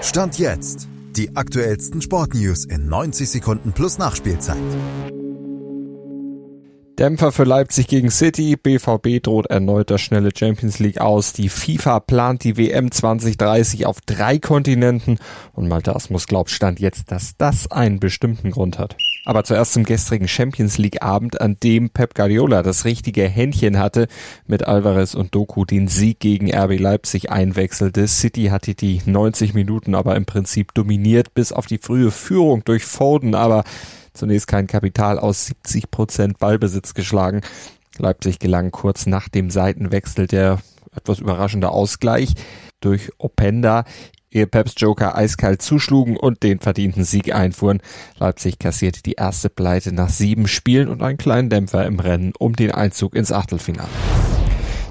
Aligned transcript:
Stand 0.00 0.38
jetzt. 0.38 0.88
Die 1.16 1.34
aktuellsten 1.34 2.00
Sportnews 2.00 2.64
in 2.64 2.88
90 2.88 3.28
Sekunden 3.28 3.72
plus 3.72 3.98
Nachspielzeit. 3.98 4.56
Dämpfer 6.98 7.32
für 7.32 7.44
Leipzig 7.44 7.88
gegen 7.88 8.10
City. 8.10 8.56
BVB 8.56 9.22
droht 9.22 9.46
erneut 9.46 9.90
das 9.90 10.00
schnelle 10.00 10.30
Champions 10.36 10.78
League 10.78 11.00
aus. 11.00 11.32
Die 11.32 11.48
FIFA 11.48 12.00
plant 12.00 12.44
die 12.44 12.56
WM 12.56 12.92
2030 12.92 13.86
auf 13.86 14.00
drei 14.00 14.38
Kontinenten. 14.38 15.18
Und 15.52 15.68
Malte 15.68 15.94
Asmus 15.94 16.28
glaubt 16.28 16.50
Stand 16.50 16.78
jetzt, 16.78 17.10
dass 17.10 17.36
das 17.36 17.70
einen 17.70 17.98
bestimmten 17.98 18.52
Grund 18.52 18.78
hat. 18.78 18.96
Aber 19.24 19.44
zuerst 19.44 19.74
zum 19.74 19.84
gestrigen 19.84 20.28
Champions 20.28 20.78
League 20.78 21.02
Abend, 21.02 21.40
an 21.40 21.58
dem 21.62 21.90
Pep 21.90 22.14
Guardiola 22.14 22.62
das 22.62 22.84
richtige 22.84 23.28
Händchen 23.28 23.78
hatte, 23.78 24.08
mit 24.46 24.66
Alvarez 24.66 25.14
und 25.14 25.34
Doku 25.34 25.64
den 25.64 25.88
Sieg 25.88 26.20
gegen 26.20 26.54
RB 26.54 26.78
Leipzig 26.78 27.30
einwechselte. 27.30 28.08
City 28.08 28.46
hatte 28.46 28.74
die 28.74 29.02
90 29.04 29.54
Minuten 29.54 29.94
aber 29.94 30.16
im 30.16 30.24
Prinzip 30.24 30.72
dominiert, 30.74 31.34
bis 31.34 31.52
auf 31.52 31.66
die 31.66 31.78
frühe 31.78 32.10
Führung 32.10 32.64
durch 32.64 32.84
Foden. 32.84 33.34
Aber 33.34 33.64
zunächst 34.14 34.46
kein 34.48 34.66
Kapital 34.66 35.18
aus 35.18 35.46
70 35.46 35.90
Prozent 35.90 36.38
Ballbesitz 36.38 36.94
geschlagen. 36.94 37.42
Leipzig 37.98 38.38
gelang 38.38 38.70
kurz 38.70 39.06
nach 39.06 39.28
dem 39.28 39.50
Seitenwechsel 39.50 40.26
der 40.26 40.58
etwas 40.94 41.18
überraschende 41.18 41.70
Ausgleich 41.70 42.34
durch 42.80 43.10
Openda, 43.18 43.84
ehe 44.30 44.46
Peps 44.46 44.74
Joker 44.76 45.16
eiskalt 45.16 45.62
zuschlugen 45.62 46.16
und 46.16 46.42
den 46.42 46.60
verdienten 46.60 47.04
Sieg 47.04 47.34
einfuhren. 47.34 47.80
Leipzig 48.18 48.58
kassierte 48.58 49.02
die 49.02 49.14
erste 49.14 49.48
Pleite 49.48 49.92
nach 49.92 50.08
sieben 50.08 50.48
Spielen 50.48 50.88
und 50.88 51.02
einen 51.02 51.18
kleinen 51.18 51.50
Dämpfer 51.50 51.86
im 51.86 52.00
Rennen 52.00 52.32
um 52.38 52.54
den 52.54 52.70
Einzug 52.70 53.14
ins 53.14 53.32
Achtelfinale. 53.32 53.88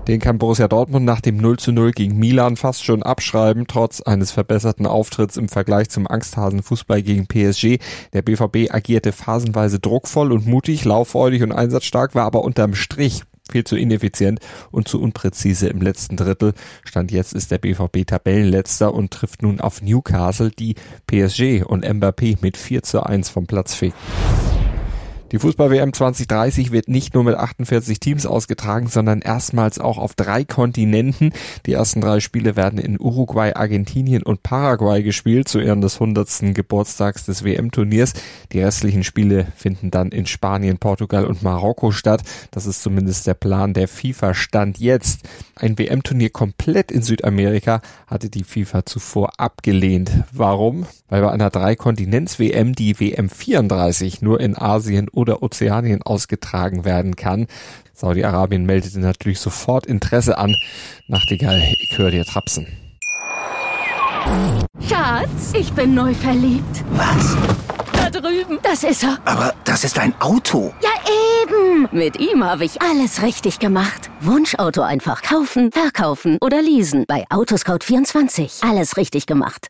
Den 0.08 0.22
kann 0.22 0.38
Borussia 0.38 0.70
Dortmund 0.70 1.06
nach 1.06 1.20
dem 1.20 1.36
0 1.36 1.60
zu 1.60 1.74
0 1.74 1.92
gegen 1.92 2.18
Milan 2.18 2.56
fast 2.56 2.86
schon 2.86 3.04
abschreiben, 3.04 3.66
trotz 3.68 4.00
eines 4.00 4.32
verbesserten 4.32 4.86
Auftritts 4.86 5.36
im 5.36 5.50
Vergleich 5.50 5.90
zum 5.90 6.08
Angsthasen-Fußball 6.08 7.04
gegen 7.04 7.28
PSG. 7.28 7.80
Der 8.14 8.22
BVB 8.22 8.74
agierte 8.74 9.12
phasenweise 9.12 9.80
druckvoll 9.80 10.32
und 10.32 10.48
mutig, 10.48 10.86
lauffreudig 10.86 11.44
und 11.44 11.52
einsatzstark, 11.52 12.16
war 12.16 12.24
aber 12.24 12.46
unterm 12.46 12.74
Strich 12.74 13.24
viel 13.52 13.64
zu 13.64 13.76
ineffizient 13.76 14.40
und 14.72 14.88
zu 14.88 15.02
unpräzise 15.02 15.68
im 15.68 15.82
letzten 15.82 16.18
Drittel. 16.18 16.54
Stand 16.84 17.12
jetzt 17.12 17.34
ist 17.34 17.52
der 17.52 17.58
BVB 17.58 18.06
Tabellenletzter 18.06 18.94
und 18.94 19.12
trifft 19.12 19.42
nun 19.42 19.60
auf 19.60 19.82
Newcastle, 19.82 20.52
die 20.52 20.76
PSG 21.08 21.64
und 21.66 21.86
Mbappé 21.86 22.38
mit 22.42 22.58
4 22.58 22.84
zu 22.84 23.04
1 23.04 23.30
vom 23.30 23.48
Platz 23.48 23.76
fegen. 23.76 23.96
Die 25.34 25.40
Fußball-WM 25.40 25.92
2030 25.92 26.72
wird 26.72 26.88
nicht 26.88 27.14
nur 27.14 27.26
mit 27.26 27.36
48 27.36 28.00
Teams 28.00 28.26
ausgetragen, 28.26 28.88
sondern 28.88 29.20
erstmals 29.20 29.78
auch 29.78 29.98
auf 29.98 30.14
drei 30.14 30.46
Kontinenten. 30.46 31.34
Die 31.66 31.74
ersten 31.74 32.00
drei 32.00 32.22
Spiele 32.22 32.56
werden 32.56 32.80
in 32.80 32.98
Uruguay, 32.98 33.52
Argentinien 33.54 34.24
und 34.24 34.42
Paraguay 34.42 35.04
gespielt, 35.04 35.50
zu 35.50 35.60
Ehren 35.60 35.82
des 35.82 35.96
100. 35.96 36.56
Geburtstags 36.56 37.26
des 37.26 37.44
WM-Turniers. 37.44 38.14
Die 38.54 38.62
restlichen 38.62 39.04
Spiele 39.04 39.48
finden 39.58 39.92
dann 39.92 40.10
in 40.10 40.28
Spanien, 40.28 40.78
Portugal 40.78 41.26
und 41.26 41.44
Marokko 41.44 41.92
statt. 41.92 42.24
Das 42.52 42.66
ist 42.66 42.82
zumindest 42.82 43.28
der 43.28 43.34
Plan 43.34 43.74
der 43.74 43.90
FIFA 43.90 44.34
Stand 44.34 44.80
jetzt. 44.80 45.28
Ein 45.56 45.78
WM-Turnier 45.78 46.30
komplett 46.30 46.90
in 46.90 47.02
Südamerika 47.02 47.82
hatte 48.06 48.30
die 48.30 48.46
FIFA 48.46 48.86
zuvor 48.86 49.32
abgelehnt. 49.40 50.12
Warum? 50.32 50.86
Weil 51.10 51.22
bei 51.22 51.32
einer 51.32 51.50
Drei-Kontinents-WM 51.50 52.76
die 52.76 52.98
WM 53.00 53.30
34 53.30 54.22
nur 54.22 54.40
in 54.40 54.58
Asien 54.58 55.10
oder 55.18 55.42
Ozeanien 55.44 56.04
ausgetragen 56.04 56.86
werden 56.86 57.16
kann. 57.16 57.48
Saudi-Arabien 57.94 58.66
meldete 58.66 59.00
natürlich 59.00 59.40
sofort 59.40 59.88
Interesse 59.88 60.38
an. 60.38 60.56
Nachtigall, 61.08 61.58
ich 61.58 61.98
höre 61.98 62.12
dir 62.12 62.24
trapsen. 62.24 62.68
Schatz, 64.88 65.54
ich 65.54 65.74
bin 65.74 65.96
neu 65.96 66.14
verliebt. 66.14 66.84
Was? 66.92 67.36
Da 67.94 68.10
drüben. 68.10 68.60
Das 68.62 68.84
ist 68.84 69.04
er. 69.04 69.18
Aber 69.26 69.54
das 69.64 69.84
ist 69.84 69.98
ein 69.98 70.14
Auto. 70.20 70.74
Ja, 70.82 70.90
eben. 71.42 71.88
Mit 71.92 72.20
ihm 72.20 72.44
habe 72.44 72.66
ich 72.66 72.82
alles 72.82 73.24
richtig 73.24 73.60
gemacht. 73.60 74.12
Wunschauto 74.22 74.82
einfach 74.82 75.24
kaufen, 75.24 75.72
verkaufen 75.72 76.38
oder 76.42 76.62
leasen. 76.62 77.06
Bei 77.08 77.26
Autoscout24. 77.30 78.70
Alles 78.70 78.98
richtig 78.98 79.26
gemacht. 79.26 79.70